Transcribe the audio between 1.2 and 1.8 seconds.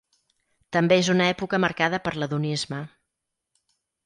època